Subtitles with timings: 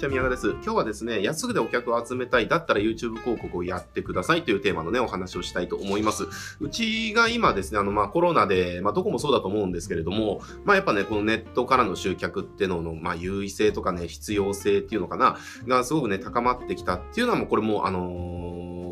[0.00, 0.52] ちは宮川です。
[0.52, 6.24] 今日はですね、安くでお客を集めたい、だったら YouTube 広告をやってくださいというテーマのね、お話をしたいと思います。
[6.58, 15.36] うちが今ですね、あの、まあ、コロナで、まあ、どこもそうだと思うんですけれども、まあ、やっぱね、このネットからの集客っていうのの、まあ、優位性とかね、必要性っていうのかな、
[15.66, 18.49] がすごくね、高まってきたっていうのはもうこれも、あのー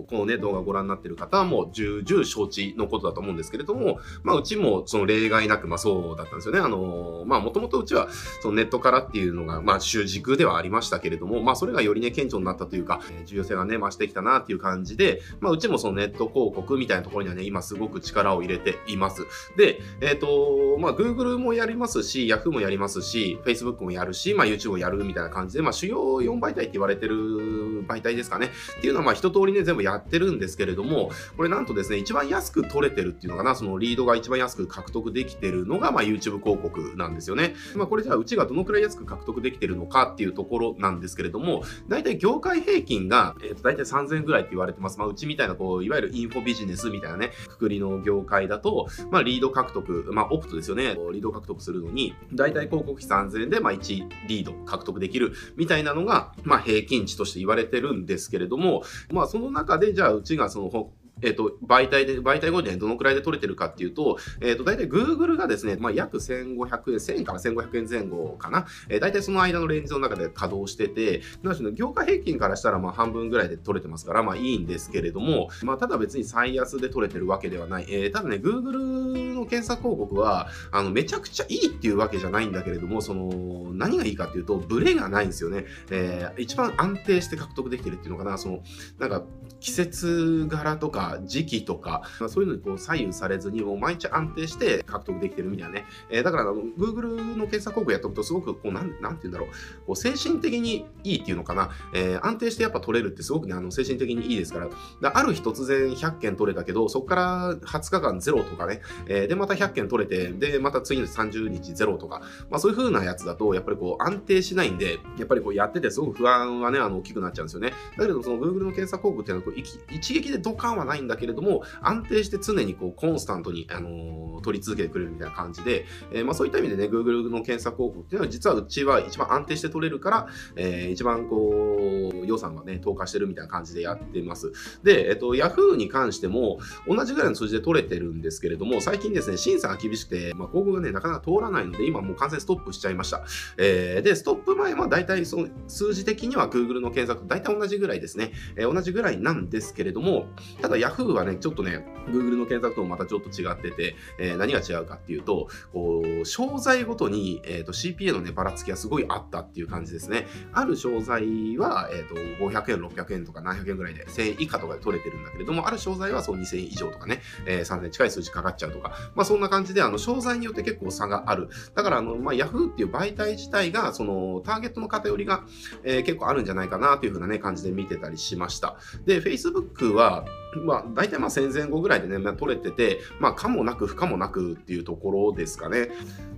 [0.08, 6.60] このね、動画をご覧になってる方はもう重々承知のことだと思うんですけれども、まあ、うちもその例外なく、まあそうだったんですよね。
[6.60, 8.08] あの、まあ、もともとうちは、
[8.42, 19.26] そのネットからっていうのが、まあ、主軸ではありましたけれども、まあ、それがよりね、顕著になったというか、重要性がね、増してきたなっていう感じで、まあ、うちもそのネット広告みたいなところにはね、今すごく力を入れています。
[19.56, 28.50] で、えっ、ー、と、まあ、Google もやりますし、Yahoo もやりますし、Facebook もやるし、まあ、YouTube もやるみたいな感じで、まあ、主要4媒体って言われてる媒体ですかね。
[28.78, 37.54] っていうのは、まあ、一通りね、全部やってるんですけれども、これなんとですね、一番安く取れてるっていうのかな、そのリードが一番安く獲得できてるのが、まあ、YouTube 広告なんですよね。
[37.74, 44.98] まあ、これじゃあ、うちがどのくらい安く獲得できてるのかっていうところなんですけれども、大体業界平均が、えっ、ー、と、大体3000円ぐらいって言われてます。
[44.98, 50.96] まあ、うちみたいな、こう、いわゆるインフォビジネスみたいなね、くくりの業界だと、まあ、リード獲得、まあ、オプトですよね。
[51.12, 68.66] リード獲得するのに、大体広告費3000円で、まあ、1リード獲得できるみたいなのが、まあ、平均値として言われてるんですけれども、まあ、その中で、じゃあ、うちがその、えっ、ー、と、媒体で、媒体後にどのくらいで取れてるかっていうと、えっ、ー、と、大体 Google がですね、まあ、約1500円、1000円から1500円前後かな。
[68.88, 77.86] えー、大体その間のレンジの中で稼働してて、なので、業界平均からしたら、まあ、半分ぐらいで取れてますから、まあ、いいんですけれども、まあ、ただ別に最安で取れてるわけではない。
[77.88, 85.64] えー、ただね、Google の検索広告は、あの、めちゃくちゃいいっていうわけじゃないんだけれども、その、何がいいかっていうと、ブレがないんですよね。
[85.90, 88.62] えー、一番安定して獲得できてるっていうのかな、その、
[88.98, 89.24] なんか、
[89.60, 95.86] 季節柄とか時期とか、まあ、そういうのにこう左右されずに、もう毎日安定して獲得できてるみたいなね。
[96.10, 99.48] えー、だから、Google の検索広告やっておくと、すごく、こう、なん、なんて言うんだろう、
[99.86, 101.70] こう精神的にいいっていうのかな。
[101.94, 104.68] えー、安定してやっぱ取れるってすごくね、あの、精神的にいいですから。
[105.00, 117.72] だある日突然100件取れたけど、そこから20日間ゼロとかね、えー、で、また100件取れて、で、また次の30日ゼロとか、まあそういう風なやつだと、やっぱりこう安定しないんで、やっぱりこうやっててすごく不安はね、あの、大きくなっちゃうんですよね。
[117.96, 134.52] だけど、その Google の検索広告っていうのはこう、一撃でドカンはないんだけれども、安定して常にこう、コンスタントに、あのー、取り続けてくれるみたいな感じで、えー、まあそういった意味でね、Google の検索広告っていうのは実はうちは一番安定して取れるから、えー、一番こう、予算がね、投下してるみたいな感じでやってます。
[134.82, 143.24] で、えっと、Yahoo に関しても、同じぐらいの数字で取れてるんですけれども、最近ですね、審査が厳しくて、まあ広告がね、なかなか通らないので、今もう完全ストップしちゃいました。
[143.56, 148.32] えー、で、ストップ前は大体その数字的には Google の検索と大体同じぐらいですね。
[148.56, 150.26] えー、同じぐらいなんですけれども、
[150.60, 160.26] ただ Yahoo はね、ちょっとね、Google の検索ともまたちょっと違ってて、えー、何が違うかっていうと、こう、商材ごとに、えーと、CPA のね、ばらつきがすごいあったっていう感じですね。
[160.52, 171.48] ある商材は、えーと、500円、600円とか700円ぐらいで、1000円以下とかで取れてるんだけれども、ある商材はそう2000円以上とかね、えー、3000円近い数字かかっちゃうとか、まあそんな感じで、あの、商材によって結構差がある。
[171.74, 175.44] だから、あの、まあ Yahoo っていう媒体自体が、その、ターゲットの偏りが、
[175.84, 178.76] えー、結構あるんじゃないかなというふうなね、感じで見てたりしました。
[179.04, 180.24] で、Facebook は、
[180.64, 185.90] まあ、大体まあ戦前後ぐらいでね、まあ、取れてて、まあ、かもなく不可もなくっていうところですかね。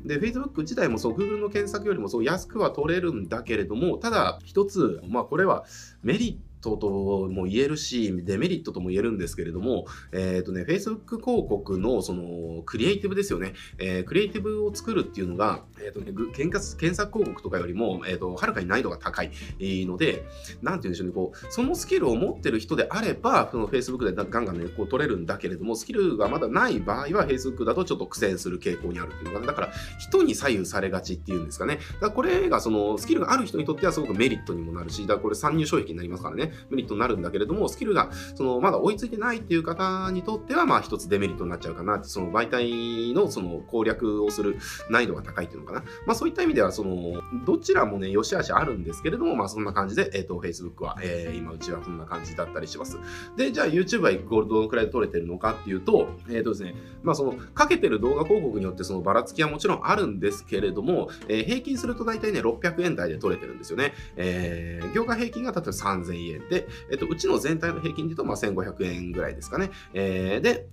[0.05, 5.65] で、Facebook 自体もそう、Google の検索よりもそう安くは取れるんだけれども、ただ一つ、まあ、これは
[6.03, 13.55] メリットトとも言えるし、デメリットとも言えるんですけれども、えっ、ー、とね、Facebook 広告のそのクリエイティブですよね。
[13.79, 20.25] えー、クリエイティブを作るっていうのが、えっ、ー、とね、検索検索広告とかよりも、えっ、と、はるかに難易度が高いので、
[20.63, 31.79] なんて言うんでしょうね、こう、そのスキルを持ってる人であれば、その Facebook でガンガンね、こう取れるんだけれども、スキルがまだない場合は Facebook だとちょっと苦戦する傾向にあるっていうのが、だから人に左右されがちっていうんですかね。
[31.95, 36.50] だからこれがそのスキルがある人にとってはすごくメリットにもなるし、だからこれ参入障壁になりますからね。
[36.71, 44.59] メリットになるんだけれども、スキルがそのまだ追いついてないっていう方にとっては、まあ一つデメリットになっちゃうかなって、その媒体のその攻略をする
[44.91, 45.85] 難易度が高いっていうのかな。
[46.07, 52.99] まあそういった意味では、その、どちらもね、良し悪しあるんですけれども、まあそんな感じで、えっ、ー、と、Facebook は、えー、今うちはそんな感じだったりします。
[53.37, 63.95] で、じゃあ YouTube はゴールドどのくらいで撮れてるのかっていうと、えっ、ー、とですね、まあその、かけてる動画広告によってそのばらつきはもちろんあるんですけれども、えー、平均すると大体ね、600円台で撮れてるんですよね。
[64.17, 69.71] えー、業界平均が例えば3000円で、えっ、と、うちの全体の平均で言うと、まあ、1500円ぐらいですかね。
[69.93, 70.69] えー、で、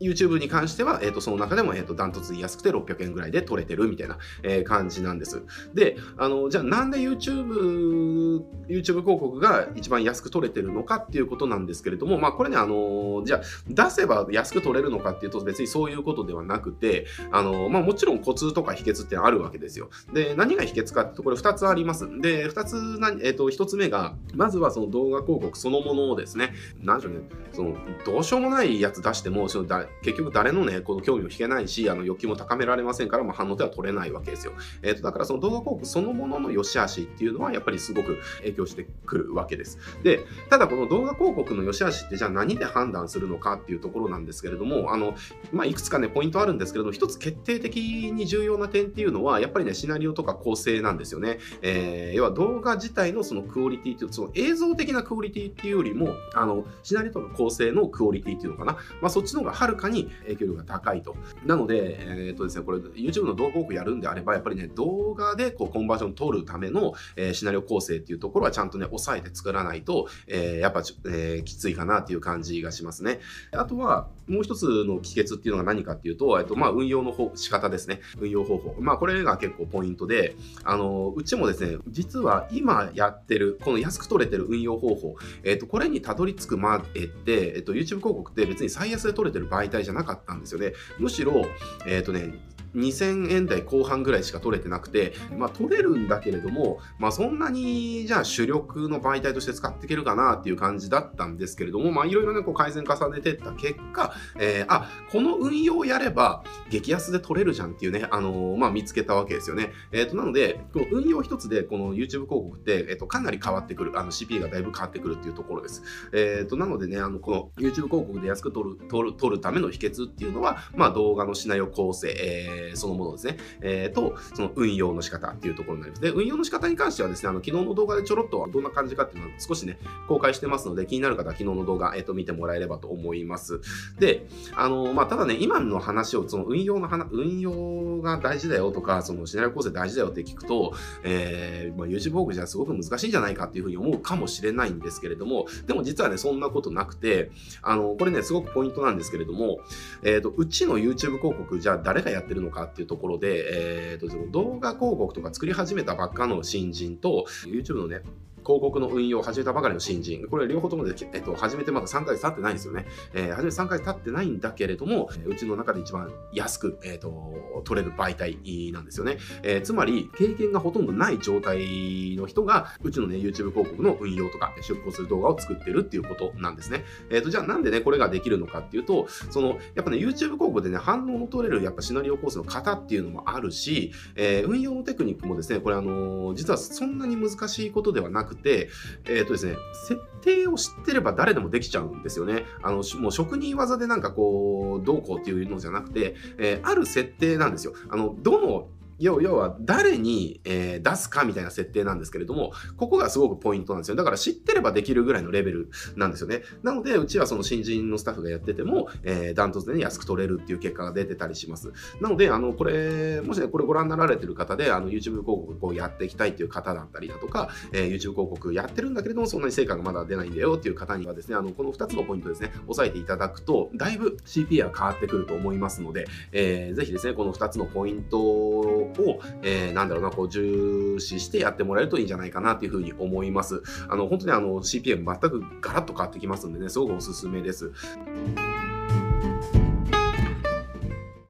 [0.00, 5.42] YouTube に関しては、えっ、と、その中でも、えっ、と、ダントツ安くて600円ぐらいで取れてるみたいな、え感じなんです。
[5.74, 19.90] で、あの、じゃあなんで YouTube、YouTube 広告が一番安く取れてるのかっていうことなんですけれども、まあ、これね、あの、じゃあ出せば安く取れるのかっていうと別にそういうことではなくて、あの、まあ、もちろんコツとか秘訣ってあるわけですよ。
[20.12, 22.06] で、何が秘訣かってところ2つあります。
[22.20, 27.20] で、2つ何、えっ、と、1つ目が、まずはその動画広告そのものをですね、何でしょうね、
[27.52, 34.52] その、どうしようもないやつ出しても、そのだ結局誰のね、この興味を引けないし、あの欲求も高められませんから、まあ、反応では取れないわけですよ。
[34.82, 39.78] えっ、ー、と、だからその動画広告そのものの良し悪しっていうのは、やっぱりすごく影響してくるわけです。
[40.02, 45.14] で、ただこの動画広告の良し悪しって、じゃあ何で判断するのかっていうところなんですけれども、あの、
[45.52, 51.38] まあ、いくつかね、ポイントあるんですけれども、一つ決定的に重要な点っていうのは、やっぱりね、シナリオとか構成なんですよね。
[51.62, 58.72] えー、要は動画自体のそのクオリティという、その映像的なクオリティっていうよりも、あの、シナリオとか構成のクオリティっていうのかな。
[59.00, 61.16] まあ、そっちの方がはるかに影響力が高いと。
[61.44, 73.20] なので、えっ、とですね、これ YouTube の動画広告やるんであれば、やっぱりね、動画でこうコンバージョン取るための、えー、シナリオ構成っていうところはちゃんとね、抑えて作らないと、えー、やっぱ、えー、きついかなっていう感じがしますね。
[73.52, 78.00] あとは、もう一つの帰結っていうのが何かっていうと、えっと、まあ、運用の方、仕方ですね。
[78.18, 78.76] 運用方法。
[78.80, 90.72] まあ、これが結構ポイントで、あの、うちもですね、実は今やってる、この安く取れてる運用方法、えっと、これにたどり着くまでって、えっと、YouTube 広告って別に最安で取れてる媒体じゃなかったんですよね。
[90.98, 91.44] むしろ、
[91.86, 92.32] えっとね、
[92.74, 109.72] 2000円台後半ぐらいしか取れてなくて、まあ取れるんだけれども、まあそんなにじゃあ主力の媒体として使っていけるかなっていう感じだったんですけれども、まあいろいろね、こう改善重ねてった結果、えー、あ、この運用をやれば激安で取れるじゃんっていうね、あのー、まあ見つけたわけですよね。
[109.92, 115.82] えっ、ー、と、なので、この運用一つでこの YouTube 広告って、えっ、と、かなり変わってくる、あの CP がだいぶ変わってくるっていうところです。
[116.12, 123.36] えっ、と、なのでね、あの、この YouTube 広告で安く取る、取る、取るための秘訣っていうのは、まあ動画のシナリオ構成、えー、えそのものですね。
[123.60, 126.02] えー、と、その運用の仕方っていうところになります。
[126.02, 129.78] で、運用の仕方に関してはですね、あの、昨日の動画でちょろっとどんな感じかっていうのは少しね、
[130.08, 133.60] 公開してますので、気になる方は昨日の動画、えっ、ー、と、見てもらえればと思います。
[133.98, 147.30] で、あの、まあ、ただね、今の話を、その運用の話、運用が大事だよとか、そのシナリオ構成大事だよって聞くと、えー、まあ、YouTube 報告じゃすごく難しいんじゃないかっていうふうに思うかもしれないんですけれども、でも実はね、そんなことなくて、
[147.62, 149.60] あの、これね、すごくポイントなんですけれども、
[150.02, 158.02] えっ、ー、と、うちの YouTube 広告、じゃあ誰がやってるのかっていうところで、え、ー、と、動画広告とか作り始めたばっかの新人と、YouTube のね、
[158.44, 162.86] 広告の運用を始めたばかりの新人、これ両方ともで、えっと、始めてまだ3ヶ月経ってないんですよね。
[163.14, 169.18] えー、始めて3ヶ月経ってないんだけれども、うちの中で一番安く、えっ、ー、と、取れる媒体なんですよね。
[169.42, 176.84] えー、つまり、経験がほとんどない状態の人が、うちのね、YouTube 広告の運用とか出稿する動画を作ってるっていうことなんですね。
[177.10, 189.56] えっ、ー、と、じゃあなんでね、これができるのかっていうと、その、やっぱね、YouTube 広告でね、反応の取れる、やっぱシナリオコースの型っていうのもあるし、えー、運用のテクニックもですね、これあの実はそんなに難しいことではなくて、えっ、ー、とですね、
[189.86, 192.44] 設定を知ってれば誰でもできちゃうんですよね。
[192.62, 197.74] あの、もう職人技でなんかこう、どうこうっていうのじゃなくて、えー、ある設定なんですよ。
[197.90, 198.68] あの、どの
[199.00, 203.96] 要要は誰に、えー、出すかみたいな設定なんですけれども、ここがすごくポイントなんですよ。
[203.96, 206.42] だから知ってればできるぐらいのレベルなんですよね。
[206.62, 211.72] なので、うちはその新人のスタッフがやってても、えー、ダントツでね、安く取れるっていう結果が出てたりします。
[212.00, 233.62] なので、あの、これ、もしね、これご覧になられてる方で、あの、YouTube 広告をやっていきたいっていう方だったりだとか、えー、YouTube 広告やってるんだけれども、そんなに成果がまだ出ないんだよっていう方にはですね、あの、この2つのポイントですね、押さえていただくと、だいぶ CPA は変わってくると思いますので、えー、ぜひですね、この2つのポイントを、をえーー、なんだろうな、こう重視してやってもらえるといいんじゃないかなというふうに思います。
[233.88, 237.72] あの、本当にあの CPM 全くガラッと変わってきますんでね、すごくおすすめです。